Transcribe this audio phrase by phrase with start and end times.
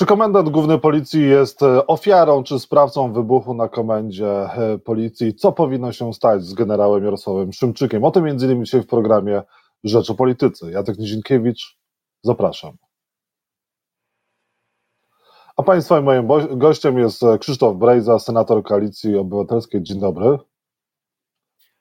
[0.00, 5.34] Czy komendant główny policji jest e, ofiarą czy sprawcą wybuchu na komendzie e, policji?
[5.34, 8.04] Co powinno się stać z generałem Jarosławem Szymczykiem?
[8.04, 9.42] O tym między innymi dzisiaj w programie
[9.84, 10.70] Rzecz o Polityce.
[10.70, 11.78] Jacek Nizinkiewicz,
[12.22, 12.76] zapraszam.
[15.56, 16.28] A Państwa i moim
[16.58, 19.82] gościem jest e, Krzysztof Brejza, senator Koalicji Obywatelskiej.
[19.82, 20.38] Dzień dobry.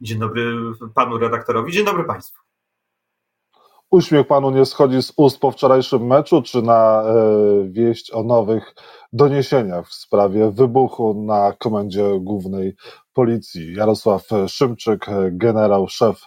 [0.02, 0.54] Dzień dobry
[0.96, 2.49] panu redaktorowi, dzień dobry państwu.
[3.92, 7.14] Uśmiech panu nie schodzi z ust po wczorajszym meczu, czy na e,
[7.70, 8.76] wieść o nowych
[9.14, 12.76] doniesieniach w sprawie wybuchu na komendzie głównej
[13.14, 13.74] policji?
[13.76, 16.22] Jarosław Szymczyk, generał, szef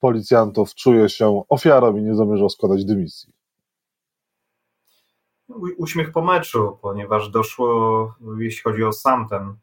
[0.00, 3.32] policjantów, czuje się ofiarą i nie zamierza składać dymisji.
[5.78, 9.56] Uśmiech po meczu, ponieważ doszło, jeśli chodzi o sam ten,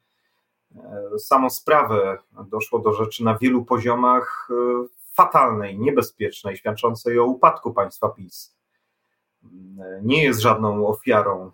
[0.76, 7.74] e, samą sprawę, doszło do rzeczy na wielu poziomach e, fatalnej, niebezpiecznej, świadczącej o upadku
[7.74, 8.55] państwa PiS.
[10.02, 11.52] Nie jest żadną ofiarą.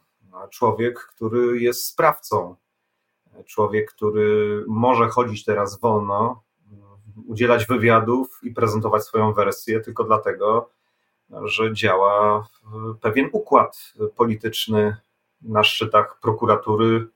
[0.50, 2.56] Człowiek, który jest sprawcą,
[3.46, 6.44] człowiek, który może chodzić teraz wolno,
[7.28, 10.70] udzielać wywiadów i prezentować swoją wersję tylko dlatego,
[11.44, 12.48] że działa
[13.02, 14.98] pewien układ polityczny
[15.42, 17.08] na szczytach prokuratury,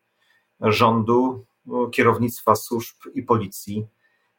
[0.62, 1.46] rządu,
[1.92, 3.88] kierownictwa służb i policji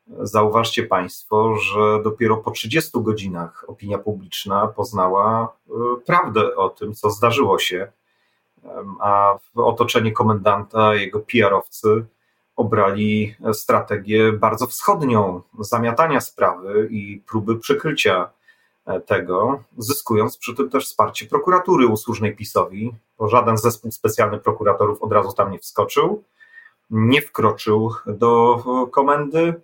[0.09, 5.73] Zauważcie Państwo, że dopiero po 30 godzinach opinia publiczna poznała e,
[6.07, 7.93] prawdę o tym, co zdarzyło się,
[9.01, 12.05] a w otoczeniu komendanta, jego PR-owcy
[12.57, 18.31] obrali strategię bardzo wschodnią zamiatania sprawy i próby przykrycia
[18.87, 25.03] e, tego, zyskując przy tym też wsparcie prokuratury usłużnej PiSowi, bo żaden zespół specjalny prokuratorów
[25.03, 26.23] od razu tam nie wskoczył,
[26.91, 28.59] nie wkroczył do
[28.93, 29.55] komendy,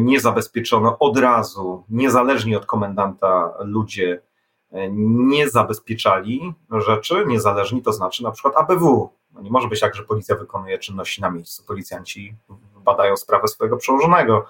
[0.00, 4.22] nie zabezpieczono od razu, niezależnie od komendanta, ludzie
[4.72, 6.54] e, nie zabezpieczali
[6.86, 9.10] rzeczy, niezależni, to znaczy na przykład ABW.
[9.34, 11.64] No nie może być tak, że policja wykonuje czynności na miejscu.
[11.64, 12.34] Policjanci
[12.84, 14.46] badają sprawę swojego przełożonego,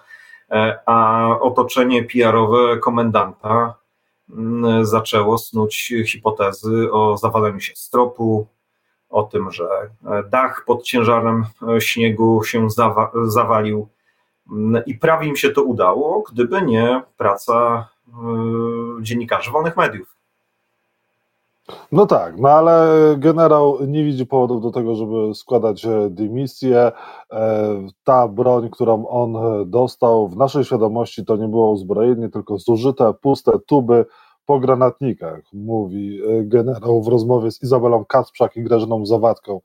[0.51, 3.75] e, a otoczenie PR-owe komendanta
[4.31, 8.47] mm, zaczęło snuć hipotezy o zawaleniu się stropu,
[9.11, 9.65] o tym, że
[10.07, 11.45] e, dach pod ciężarem
[11.79, 13.89] śniegu się zawa zawalił,
[14.87, 20.21] i prawie im się to udało, gdyby nie praca yy, dziennikarzy wolnych mediów.
[21.93, 22.89] No tak, no ale
[23.19, 26.93] generał nie widzi powodów do tego, żeby składać e, dymisję.
[27.33, 29.37] E, ta broń, którą on
[29.71, 34.07] dostał, w naszej świadomości to nie było uzbrojenie, tylko zużyte, puste tuby
[34.47, 39.61] po granatnikach, mówi e, generał w rozmowie z Izabelą Kacprzak i Grażyną Zawadką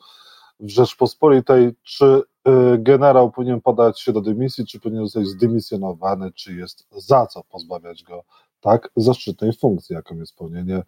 [0.59, 1.73] w Rzeczpospolitej.
[1.83, 7.25] Czy Y, generał powinien podać się do dymisji, czy powinien zostać zdymisjonowany, czy jest za
[7.25, 8.23] co pozbawiać go
[8.61, 10.83] tak zaszczytnej funkcji, jaką jest pełnienie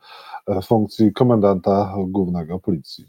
[0.48, 3.06] e, funkcji komendanta głównego policji.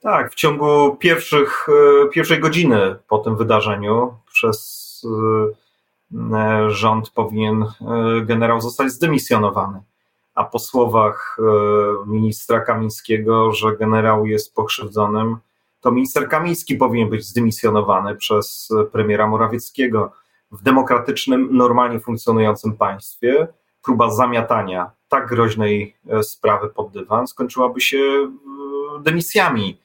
[0.00, 5.02] Tak, w ciągu pierwszych, e, pierwszej godziny po tym wydarzeniu przez
[6.32, 7.64] e, rząd powinien
[8.22, 9.80] generał zostać zdymisjonowany.
[10.38, 11.36] A po słowach
[12.06, 15.36] ministra Kamińskiego, że generał jest pokrzywdzonym,
[15.80, 20.12] to minister Kamiński powinien być zdymisjonowany przez premiera Morawieckiego.
[20.50, 23.48] W demokratycznym, normalnie funkcjonującym państwie
[23.84, 29.78] próba zamiatania tak groźnej e, sprawy pod dywan skończyłaby się e, dymisjami.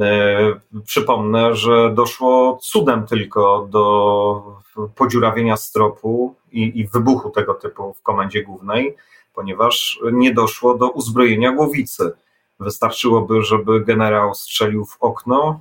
[0.00, 4.60] E, przypomnę, że doszło cudem tylko do
[4.94, 8.96] podziurawienia stropu i, i wybuchu tego typu w komendzie głównej,
[9.34, 12.12] ponieważ nie doszło do uzbrojenia głowicy.
[12.60, 15.60] Wystarczyłoby, żeby generał strzelił w okno,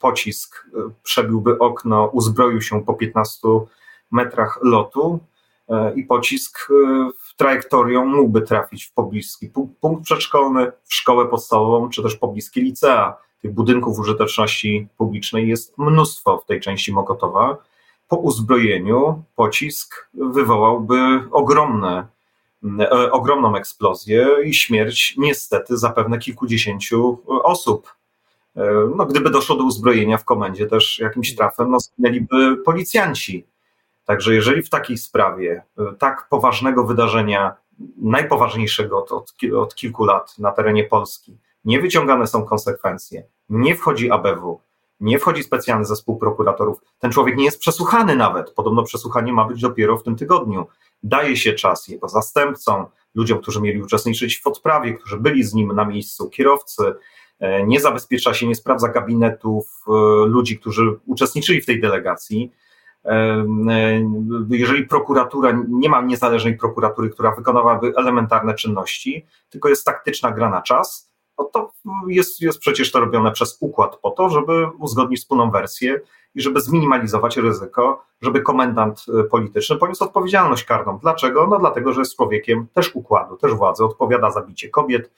[0.00, 3.48] pocisk e, przebiłby okno, uzbroił się po 15
[4.10, 5.20] metrach lotu
[5.68, 9.50] e, i pocisk e, trajektorią mógłby trafić w pobliski
[9.80, 13.16] punkt przedszkolny, w szkołę podstawową, czy też pobliskie licea.
[13.42, 17.56] Tych budynków użyteczności publicznej jest mnóstwo w tej części Mokotowa.
[18.08, 22.17] Po uzbrojeniu pocisk wywołałby ogromne E,
[23.10, 27.94] ogromną eksplozję i śmierć niestety zapewne kilkudziesięciu osób.
[28.56, 33.46] E, no, gdyby doszło do uzbrojenia w komendzie też jakimś trafem, no, zginęliby policjanci.
[34.04, 37.56] Także jeżeli w takiej sprawie e, tak poważnego wydarzenia,
[37.96, 44.60] najpoważniejszego od, od kilku lat na terenie Polski, nie wyciągane są konsekwencje, nie wchodzi ABW,
[45.00, 48.50] nie wchodzi specjalny zespół prokuratorów, ten człowiek nie jest przesłuchany nawet.
[48.50, 50.66] Podobno przesłuchanie ma być dopiero w tym tygodniu
[51.02, 55.72] daje się czas jego zastępcom, ludziom, którzy mieli uczestniczyć w odprawie, którzy byli z nim
[55.74, 56.94] na miejscu, kierowcy,
[57.40, 59.92] e, nie zabezpiecza się, nie sprawdza gabinetów e,
[60.26, 62.52] ludzi, którzy uczestniczyli w tej delegacji.
[64.50, 70.62] jeżeli prokuratura, nie ma niezależnej prokuratury, która wykonywałaby elementarne czynności, tylko jest taktyczna gra na
[70.62, 71.07] czas,
[71.38, 71.70] no to
[72.08, 76.00] jest, jest przecież to robione przez układ po to, żeby uzgodnić wspólną wersję
[76.34, 80.98] i żeby zminimalizować ryzyko, żeby komendant y, polityczny poniósł odpowiedzialność karną.
[80.98, 81.46] Dlaczego?
[81.46, 85.10] No dlatego, że jest człowiekiem też układu, też władzy, odpowiada za bicie kobiet,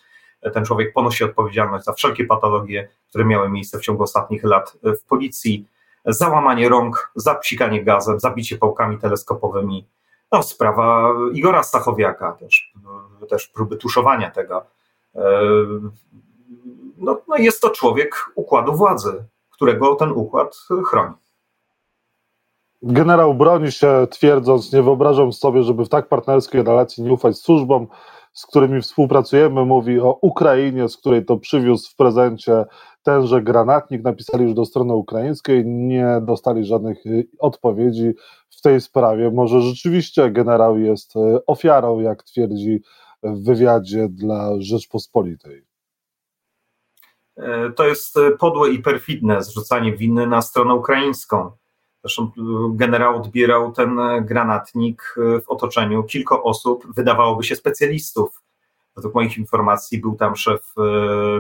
[0.53, 4.97] ten człowiek ponosi odpowiedzialność za wszelkie patologie, które miały miejsce w ciągu ostatnich lat y,
[4.97, 5.67] w policji,
[6.05, 9.87] załamanie rąk, zapsikanie gazem, zabicie pałkami teleskopowymi.
[10.33, 12.73] No, sprawa Igora Stachowiaka, też,
[13.29, 14.67] też próby tuszowania tego.
[15.15, 15.41] E,
[16.99, 21.15] no, no jest to człowiek układu władzy, którego ten układ chroni.
[22.83, 27.87] Generał broni się, twierdząc, nie wyobrażam sobie, żeby w tak partnerskiej relacji nie ufać służbom,
[28.33, 29.65] z którymi współpracujemy.
[29.65, 32.65] Mówi o Ukrainie, z której to przywiózł w prezencie
[33.03, 34.03] tenże granatnik.
[34.03, 38.13] Napisali już do strony ukraińskiej, nie dostali żadnych y, odpowiedzi
[38.51, 39.31] w tej sprawie.
[39.31, 42.83] Może rzeczywiście generał jest y, ofiarą, jak twierdzi
[43.23, 45.71] w wywiadzie dla Rzeczpospolitej.
[47.41, 51.51] E, to jest e, podłe i perfidne zrzucanie winy na stronę ukraińską.
[52.05, 52.31] Zresztą e,
[52.71, 58.43] generał odbierał ten granatnik w otoczeniu kilku osób, wydawałoby się specjalistów.
[58.97, 60.75] Według moich informacji był tam szef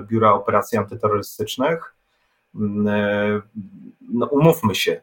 [0.03, 1.95] Biura Operacji Antyterrorystycznych.
[2.55, 3.43] Mm,
[4.01, 5.01] no, umówmy się,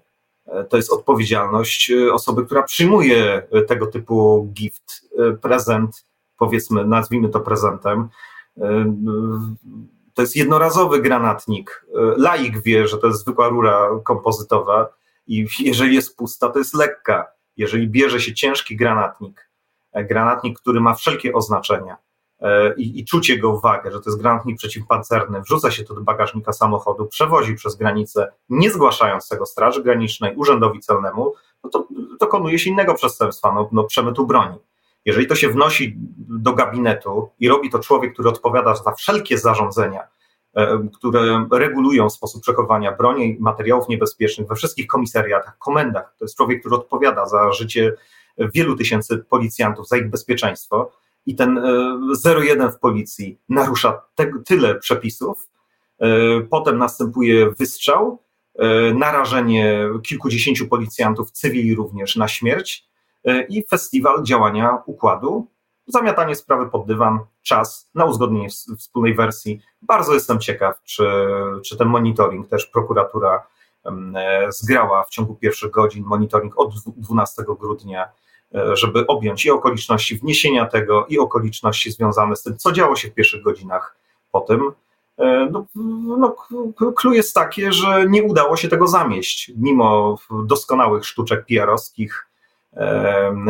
[0.70, 5.10] to jest odpowiedzialność osoby, która przyjmuje tego typu gift,
[5.42, 6.06] prezent,
[6.38, 8.10] powiedzmy, nazwijmy to prezentem
[10.18, 11.86] to jest jednorazowy granatnik.
[11.96, 14.90] E, laik wie, że to jest zwykła rura kompozytowa
[15.28, 17.28] i jeżeli jest pusta, to jest lekka.
[17.58, 19.50] Jeżeli bierze się ciężki granatnik,
[19.92, 21.98] e, granatnik, który ma wszelkie oznaczenia
[22.40, 26.02] e, i, i czuć go uwagę, że to jest granatnik przeciwpancerny, wrzuca się to do
[26.02, 31.34] bagażnika samochodu, przewozi przez granicę, nie zgłaszając tego Straży Granicznej, Urzędowi Celnemu,
[31.64, 31.88] no to
[32.20, 34.58] dokonuje się innego przestępstwa, no, no przemytu broni.
[35.08, 40.08] Jeżeli to się wnosi do gabinetu i robi to człowiek, który odpowiada za wszelkie zarządzenia,
[40.56, 46.38] e, które regulują sposób przechowywania broni i materiałów niebezpiecznych we wszystkich komisariatach, komendach, to jest
[46.38, 47.94] człowiek, który odpowiada za życie
[48.38, 50.92] wielu tysięcy policjantów, za ich bezpieczeństwo,
[51.26, 51.62] i ten
[52.26, 55.50] 01 e, w policji narusza te, tyle przepisów,
[56.00, 56.08] e,
[56.42, 58.28] potem następuje wystrzał,
[58.94, 62.88] narażenie kilkudziesięciu policjantów, cywili również na śmierć,
[63.50, 65.48] i festiwal działania układu.
[65.88, 69.62] Zamiatanie sprawy pod dywan, czas na uzgodnienie wspólnej wersji.
[69.82, 71.04] Bardzo jestem ciekaw, czy,
[71.66, 73.48] czy ten monitoring też prokuratura
[73.86, 78.10] e, zgrała w ciągu pierwszych godzin, monitoring od 12 grudnia,
[78.56, 83.08] e, żeby objąć i okoliczności wniesienia tego, i okoliczności związane z tym, co działo się
[83.08, 83.96] w pierwszych godzinach
[84.32, 84.72] po tym.
[85.52, 85.66] No,
[86.18, 86.36] no,
[87.12, 92.27] jest takie, że nie udało się tego zamieść, mimo doskonałych sztuczek PR-owskich,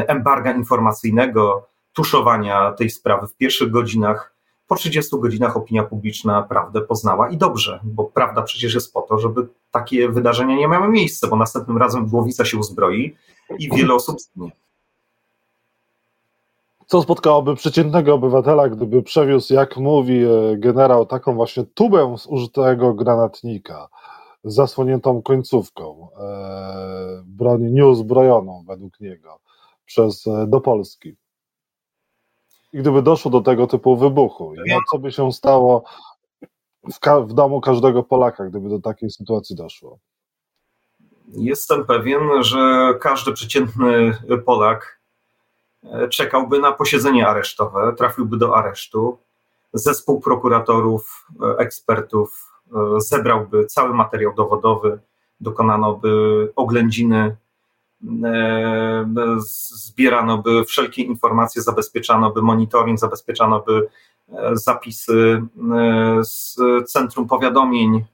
[0.07, 4.33] embarga informacyjnego, tuszowania tej sprawy w pierwszych godzinach.
[4.67, 9.19] Po 30 godzinach opinia publiczna prawdę poznała i dobrze, bo prawda przecież jest po to,
[9.19, 13.15] żeby takie wydarzenia nie miały miejsca, bo następnym razem głowica się uzbroi
[13.59, 14.51] i wiele osób zginie.
[16.87, 23.87] Co spotkałoby przeciętnego obywatela, gdyby przewiózł, jak mówi e, generał, taką właśnie tubę zużytego granatnika?
[24.51, 29.39] Zasłoniętą końcówką, e, broni nieuzbrojoną według niego
[29.85, 31.15] przez, e, do Polski.
[32.73, 35.83] I gdyby doszło do tego typu wybuchu, no, co by się stało
[36.83, 39.99] w, w domu każdego Polaka, gdyby do takiej sytuacji doszło?
[41.27, 44.99] Jestem pewien, że każdy przeciętny Polak
[45.83, 49.17] e, czekałby na posiedzenie aresztowe, trafiłby do aresztu.
[49.73, 52.46] Zespół prokuratorów, ekspertów
[52.97, 54.99] zebrałby cały materiał dowodowy,
[55.41, 57.35] dokonano by oględziny,
[58.23, 59.05] e,
[59.37, 63.87] zbierano by wszelkie informacje, zabezpieczano by monitoring, zabezpieczano by
[64.29, 65.41] e, zapisy
[66.21, 66.55] z
[66.91, 68.05] Centrum Powiadomień,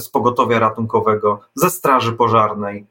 [0.00, 2.86] z Pogotowia Ratunkowego, ze Straży Pożarnej.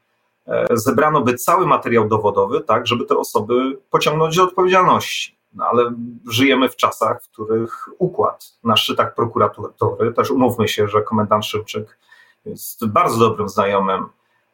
[0.72, 5.37] Zebrano by cały materiał dowodowy, tak, żeby te osoby pociągnąć do odpowiedzialności.
[5.54, 5.94] No ale
[6.30, 11.98] żyjemy w czasach, w których układ na szczytach prokuratury, też umówmy się, że komendant Szymczyk
[12.46, 14.06] jest bardzo dobrym znajomym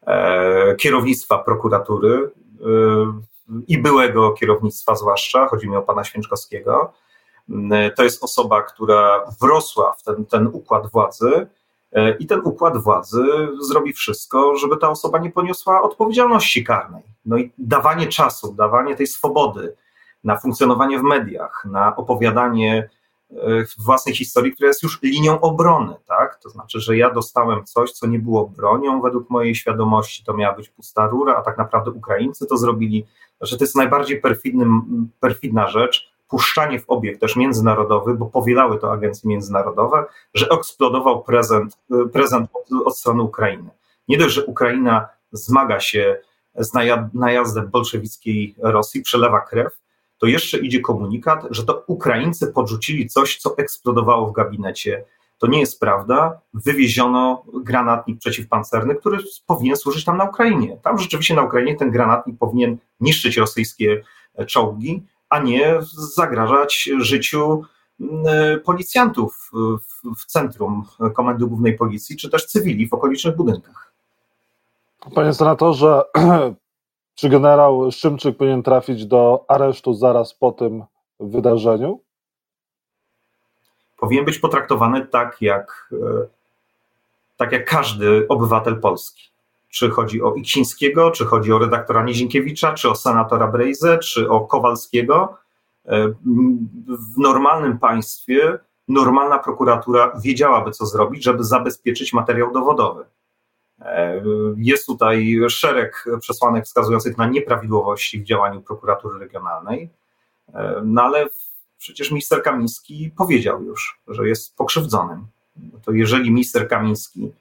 [0.06, 2.64] e, kierownictwa prokuratury e,
[3.68, 6.92] i byłego kierownictwa zwłaszcza, chodzi mi o pana Święczkowskiego.
[7.70, 11.46] E, to jest osoba, która wrosła w ten, ten układ władzy
[11.92, 13.24] e, i ten układ władzy
[13.60, 17.02] zrobi wszystko, żeby ta osoba nie poniosła odpowiedzialności karnej.
[17.26, 19.76] No i dawanie czasu, dawanie tej swobody,
[20.24, 22.88] na funkcjonowanie w mediach, na opowiadanie
[23.30, 23.36] e,
[23.78, 26.38] własnej historii, która jest już linią obrony, tak?
[26.42, 30.56] To znaczy, że ja dostałem coś, co nie było bronią według mojej świadomości, to miała
[30.56, 33.06] być pusta rura, a tak naprawdę Ukraińcy to zrobili.
[33.38, 34.66] Znaczy, to jest najbardziej perfidny,
[35.20, 40.04] perfidna rzecz, puszczanie w obieg też międzynarodowy, bo powielały to agencje międzynarodowe,
[40.34, 41.78] że eksplodował prezent,
[42.12, 43.70] prezent od, od strony Ukrainy.
[44.08, 46.20] Nie dość, że Ukraina zmaga się
[46.58, 46.70] z
[47.14, 49.83] najazdem bolszewickiej Rosji, przelewa krew,
[50.24, 55.04] to jeszcze idzie komunikat, że to Ukraińcy podrzucili coś, co eksplodowało w gabinecie.
[55.38, 56.40] To nie jest prawda.
[56.54, 60.76] Wywieziono granatnik przeciwpancerny, który powinien służyć tam na Ukrainie.
[60.82, 64.02] Tam rzeczywiście na Ukrainie ten granatnik powinien niszczyć rosyjskie
[64.46, 65.76] czołgi, a nie
[66.14, 67.62] zagrażać życiu
[68.00, 69.50] mm, policjantów
[70.16, 73.92] w centrum Komendy Głównej Policji, czy też cywili w okolicznych budynkach.
[75.14, 76.02] Panie senatorze,
[77.14, 80.84] czy generał Szymczyk powinien trafić do aresztu zaraz po tym
[81.20, 82.00] wydarzeniu?
[83.98, 86.26] Powinien być potraktowany tak jak, e,
[87.36, 89.30] tak jak każdy obywatel Polski.
[89.68, 94.40] Czy chodzi o Iksińskiego, czy chodzi o redaktora Nizinkiewicza, czy o senatora Brejze, czy o
[94.40, 95.36] Kowalskiego.
[95.86, 96.08] E,
[96.88, 103.04] w normalnym państwie normalna prokuratura wiedziałaby, co zrobić, żeby zabezpieczyć materiał dowodowy.
[103.80, 104.22] E,
[104.56, 109.90] jest tutaj szereg przesłanek wskazujących na nieprawidłowości w działaniu prokuratury regionalnej,
[110.54, 111.26] e, no ale
[111.78, 115.26] przecież minister Kamiński powiedział już, że jest pokrzywdzonym.
[115.84, 117.32] To jeżeli minister Kamiński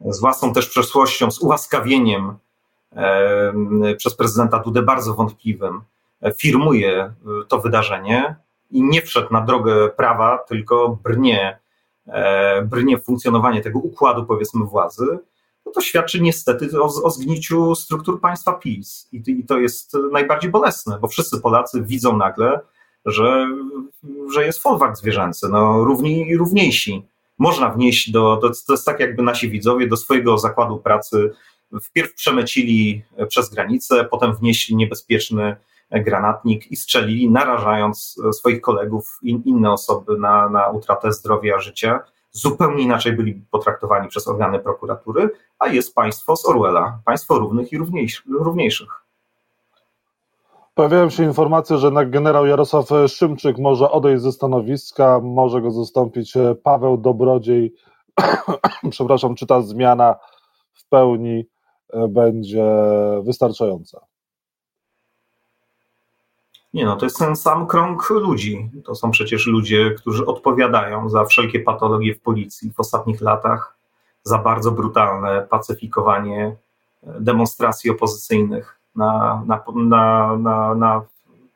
[0.00, 2.34] z własną też przeszłością, z ułaskawieniem
[2.92, 5.80] e, przez prezydenta Dudę bardzo wątpliwym,
[6.38, 7.12] firmuje
[7.48, 8.36] to wydarzenie
[8.70, 11.58] i nie wszedł na drogę prawa, tylko brnie,
[12.64, 15.18] brnie funkcjonowanie tego układu, powiedzmy, władzy,
[15.66, 19.08] no to świadczy niestety o, o zgniciu struktur państwa PiS.
[19.12, 22.60] I, I to jest najbardziej bolesne, bo wszyscy Polacy widzą nagle,
[23.06, 23.46] że,
[24.34, 27.06] że jest folwark zwierzęcy, no równi równiejsi.
[27.38, 31.30] Można wnieść do, do, to jest tak jakby nasi widzowie do swojego zakładu pracy
[31.82, 35.56] wpierw przemycili przez granicę, potem wnieśli niebezpieczny
[35.90, 42.00] granatnik i strzelili, narażając swoich kolegów i inne osoby na, na utratę zdrowia, życia
[42.34, 47.78] zupełnie inaczej byli potraktowani przez organy prokuratury, a jest państwo z Orwella, państwo równych i
[48.28, 48.88] równiejszych.
[50.74, 56.96] Pojawiają się informacje, że generał Jarosław Szymczyk może odejść ze stanowiska, może go zastąpić Paweł
[56.96, 57.74] Dobrodziej.
[58.90, 60.16] Przepraszam, czy ta zmiana
[60.72, 61.44] w pełni
[62.08, 62.64] będzie
[63.22, 64.00] wystarczająca?
[66.74, 68.70] Nie no, to jest ten sam krąg ludzi.
[68.84, 73.76] To są przecież ludzie, którzy odpowiadają za wszelkie patologie w policji w ostatnich latach,
[74.22, 76.56] za bardzo brutalne pacyfikowanie
[77.06, 81.02] e, demonstracji opozycyjnych na, na, na, na, na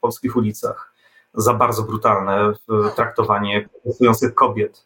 [0.01, 0.93] polskich ulicach,
[1.35, 2.53] za bardzo brutalne e,
[2.97, 4.85] traktowanie protestujących kobiet,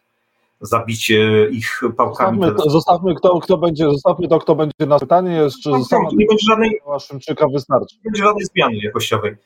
[0.61, 2.39] zabicie ich pałkami.
[2.41, 6.09] Zostawmy, to, zostawmy kto, kto będzie, zostawmy to, kto będzie na pytanie jest, czy sama
[6.13, 7.97] nie będzie żadnej, Szymczyka wystarczy.
[7.97, 9.37] Nie będzie żadnej zmiany jakościowej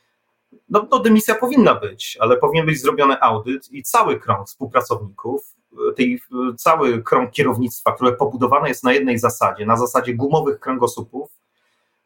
[0.69, 5.57] no, no dymisja powinna być, ale powinien być zrobiony audyt i cały krąg współpracowników,
[5.95, 6.21] tej,
[6.57, 11.31] cały krąg kierownictwa, które pobudowane jest na jednej zasadzie, na zasadzie gumowych kręgosłupów,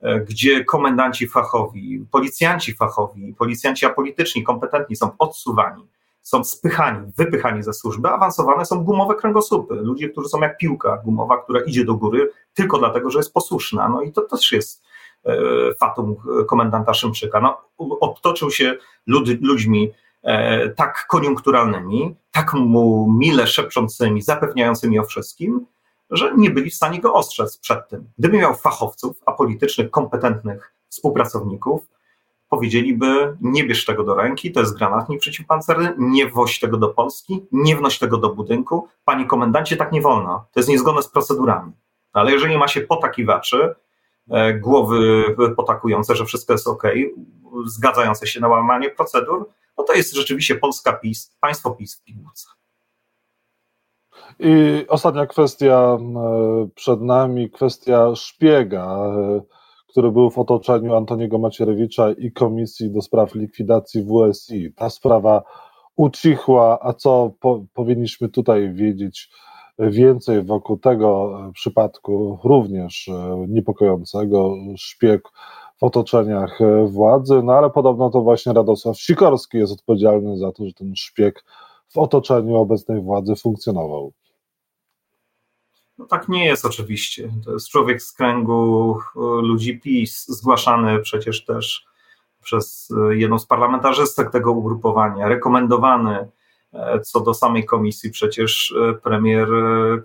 [0.02, 5.88] e, gdzie komendanci fachowi, policjanci fachowi, policjanci apolityczni, kompetentni są odsuwani,
[6.22, 9.76] są spychani, wypychani ze służby, awansowane są gumowe kręgosłupy.
[9.76, 13.90] Ludzie, którzy są jak piłka gumowa, która idzie do góry tylko dlatego, że jest posłuszna.
[13.90, 14.84] No i to też jest
[15.80, 16.16] fatum
[16.48, 17.42] komendanta Szymczyka.
[17.42, 19.92] No, obtoczył się lud, ludźmi
[20.24, 25.66] e, tak koniunkturalnymi, tak mu mile szepczącymi, zapewniającymi o wszystkim,
[26.10, 28.10] że nie byli w stanie go ostrzec przed tym.
[28.18, 31.82] Gdyby miał fachowców, apolitycznych, kompetentnych współpracowników,
[32.50, 37.46] powiedzieliby: Nie bierz tego do ręki, to jest granatnik przeciwpancerny, nie woź tego do Polski,
[37.52, 38.88] nie wnoś tego do budynku.
[39.06, 40.46] Panie komendancie, tak nie wolno.
[40.54, 41.72] To jest niezgodne z procedurami.
[42.14, 43.91] Ale jeżeli ma się potakiwaczy, E,
[44.62, 45.26] głowy
[45.58, 46.84] potakujące, że wszystko jest ok,
[47.66, 52.56] zgadzające się na łamanie procedur, no to jest rzeczywiście Polska PiS, państwo PiS w.
[54.40, 59.42] I ostatnia kwestia e, przed nami, kwestia szpiega, e,
[59.88, 64.74] który był w otoczeniu Antoniego Macierewicza i Komisji do Spraw Likwidacji WSI.
[64.76, 65.44] Ta sprawa
[65.96, 69.30] ucichła, a co po, powinniśmy tutaj wiedzieć
[69.80, 75.22] więcej wokół tego e, przypadku, również e, niepokojącego, szpieg
[75.80, 80.66] w otoczeniach e, władzy, no ale podobno to właśnie Radosław Sikorski jest odpowiedzialny za to,
[80.66, 81.44] że ten szpieg
[81.90, 84.14] w otoczeniu obecnej władzy funkcjonował.
[85.98, 87.30] No tak nie jest oczywiście.
[87.46, 88.98] To jest człowiek z kręgu
[89.42, 91.86] ludzi PiS, zgłaszany przecież też
[92.44, 96.28] przez jedną z parlamentarzystek tego ugrupowania, rekomendowany
[97.04, 99.48] Co do samej komisji, przecież premier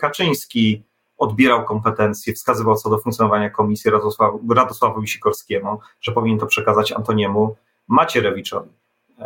[0.00, 0.82] Kaczyński
[1.18, 7.56] odbierał kompetencje, wskazywał co do funkcjonowania komisji Radosław, Radosławowi Sikorskiemu, że powinien to przekazać Antoniemu
[7.88, 8.70] Macierewiczowi.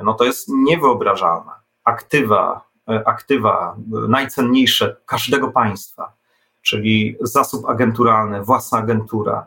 [0.03, 1.53] No to jest niewyobrażalne.
[1.85, 2.65] Aktywa,
[3.05, 3.77] aktywa
[4.09, 6.13] najcenniejsze każdego państwa,
[6.63, 9.47] czyli zasób agenturalny, własna agentura,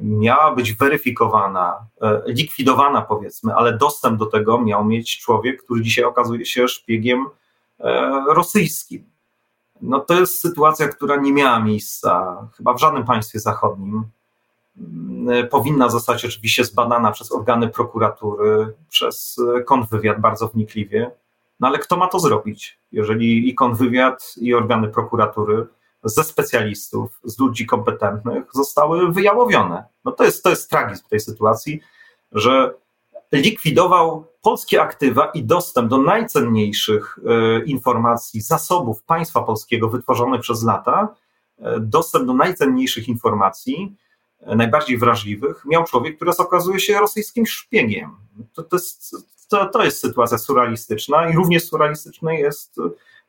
[0.00, 1.86] miała być weryfikowana,
[2.26, 7.26] likwidowana powiedzmy, ale dostęp do tego miał mieć człowiek, który dzisiaj okazuje się szpiegiem
[7.80, 9.04] e, rosyjskim.
[9.82, 14.04] No to jest sytuacja, która nie miała miejsca chyba w żadnym państwie zachodnim.
[14.78, 21.10] Mm, powinna zostać oczywiście zbadana przez organy prokuratury, przez kontrwywiad bardzo wnikliwie.
[21.60, 25.66] No ale kto ma to zrobić, jeżeli i kontrwywiad, i organy prokuratury
[26.08, 29.84] ze specjalistów, z ludzi kompetentnych zostały wyjałowione?
[30.04, 31.80] No to jest, to jest tragizm tej sytuacji,
[32.32, 32.74] że
[33.32, 41.14] likwidował polskie aktywa i dostęp do najcenniejszych e, informacji, zasobów państwa polskiego wytworzonych przez lata,
[41.58, 43.96] e, dostęp do najcenniejszych informacji,
[44.40, 48.16] e, najbardziej wrażliwych, miał człowiek, który okazuje się rosyjskim szpiegiem.
[48.54, 49.16] To, to, jest,
[49.48, 52.80] to, to jest sytuacja surrealistyczna i równie surrealistyczna jest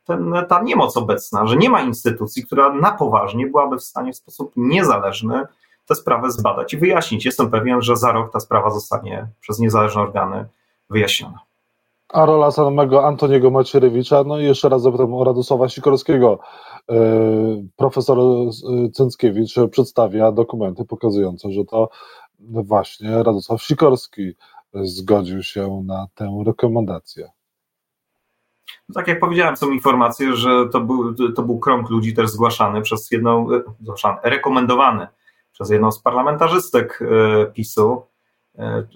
[0.07, 4.15] ten, ta niemoc obecna, że nie ma instytucji, która na poważnie byłaby w stanie w
[4.15, 5.45] sposób niezależny
[5.85, 7.25] tę sprawę zbadać i wyjaśnić.
[7.25, 10.45] Jestem pewien, że za rok ta sprawa zostanie przez niezależne organy
[10.89, 11.39] wyjaśniona.
[12.09, 16.39] A rola samego Antoniego Macierewicza, no i jeszcze raz zapytam o Radosława Sikorskiego.
[16.89, 16.95] E,
[17.75, 18.17] profesor
[18.93, 21.89] Cęckiewicz przedstawia dokumenty pokazujące, że to
[22.39, 24.33] właśnie Radosław Sikorski
[24.73, 27.29] zgodził się na tę rekomendację.
[28.89, 32.81] No tak jak powiedziałem, są informacje, że to był, to był krąg ludzi też zgłaszany
[32.81, 35.07] przez jedną, e, zgłaszany, rekomendowany
[35.51, 38.03] przez jedną z parlamentarzystek e, PiSu.
[38.57, 38.88] E,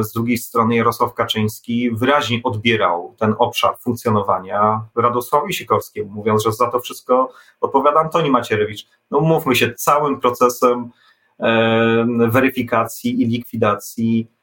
[0.00, 6.70] z drugiej strony Jarosław Kaczyński wyraźnie odbierał ten obszar funkcjonowania Radosławowi Sikorskiemu, mówiąc, że za
[6.70, 8.86] to wszystko odpowiada Antoni Macierewicz.
[9.10, 10.90] No mówmy się, całym procesem
[12.28, 14.33] weryfikacji i likwidacji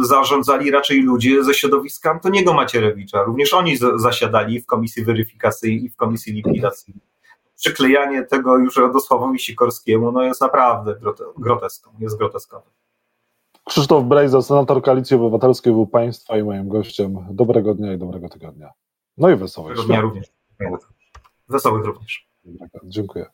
[0.00, 3.22] zarządzali raczej ludzie ze środowiska Antoniego Macierewicza.
[3.22, 6.94] Również oni zasiadali w komisji weryfikacji i w komisji likwidacji
[7.58, 10.94] przyklejanie tego już Radosławowi Sikorskiemu no jest naprawdę
[11.38, 12.70] groteską, jest groteskowe.
[13.64, 17.26] Krzysztof Brejza, senator Koalicji Obywatelskiej był Państwa i moim gościem.
[17.30, 18.70] Dobrego dnia i dobrego tygodnia.
[19.16, 19.76] No i wesołych.
[19.76, 20.26] Dobrego dnia również.
[21.48, 22.28] Wesołych również.
[22.84, 23.26] Dziękuję.